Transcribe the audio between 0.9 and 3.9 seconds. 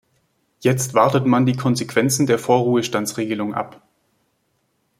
wartet man die Konsequenzen der Vorruhestandsregelung ab.